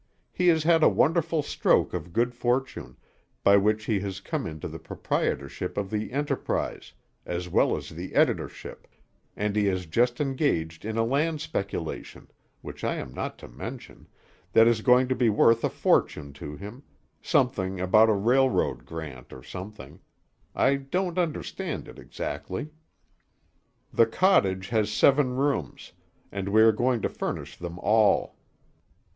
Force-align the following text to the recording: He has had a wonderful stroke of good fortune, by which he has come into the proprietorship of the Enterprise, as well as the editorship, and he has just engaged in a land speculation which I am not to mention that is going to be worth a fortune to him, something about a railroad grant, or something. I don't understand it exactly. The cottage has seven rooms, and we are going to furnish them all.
He 0.31 0.47
has 0.47 0.63
had 0.63 0.81
a 0.81 0.89
wonderful 0.89 1.43
stroke 1.43 1.93
of 1.93 2.11
good 2.11 2.33
fortune, 2.33 2.97
by 3.43 3.57
which 3.57 3.85
he 3.85 3.99
has 3.99 4.19
come 4.19 4.47
into 4.47 4.67
the 4.67 4.79
proprietorship 4.79 5.77
of 5.77 5.91
the 5.91 6.11
Enterprise, 6.11 6.93
as 7.23 7.47
well 7.49 7.77
as 7.77 7.89
the 7.91 8.15
editorship, 8.15 8.87
and 9.35 9.55
he 9.55 9.65
has 9.65 9.85
just 9.85 10.19
engaged 10.19 10.85
in 10.85 10.97
a 10.97 11.03
land 11.03 11.39
speculation 11.39 12.31
which 12.61 12.83
I 12.83 12.95
am 12.95 13.13
not 13.13 13.37
to 13.37 13.47
mention 13.47 14.07
that 14.53 14.67
is 14.67 14.81
going 14.81 15.07
to 15.07 15.13
be 15.13 15.29
worth 15.29 15.63
a 15.63 15.69
fortune 15.69 16.33
to 16.33 16.55
him, 16.55 16.81
something 17.21 17.79
about 17.79 18.09
a 18.09 18.13
railroad 18.13 18.87
grant, 18.87 19.31
or 19.31 19.43
something. 19.43 19.99
I 20.55 20.77
don't 20.77 21.19
understand 21.19 21.87
it 21.87 21.99
exactly. 21.99 22.71
The 23.93 24.07
cottage 24.07 24.69
has 24.69 24.91
seven 24.91 25.35
rooms, 25.35 25.93
and 26.31 26.49
we 26.49 26.63
are 26.63 26.71
going 26.71 27.03
to 27.03 27.07
furnish 27.09 27.55
them 27.55 27.77
all. 27.77 28.35